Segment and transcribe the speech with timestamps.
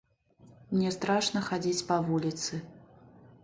[0.75, 2.53] Мне страшна хадзіць па вуліцы.